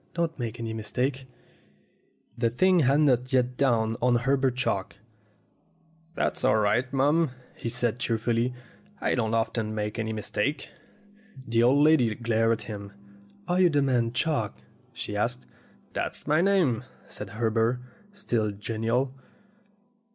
[0.15, 1.27] Don't make any mistake!"
[2.39, 4.95] The thing had not yet dawned on Herbert Chalk.
[6.15, 8.51] "That's all right, mum," he said cheerfully.
[8.99, 10.69] "I don't often make any mistake."
[11.47, 12.93] The old lady glared at him.
[13.47, 14.57] "Are you the man Chalk?"
[14.91, 15.45] she asked.
[15.93, 17.79] "That's my name," said Herbert,
[18.11, 19.13] still genial.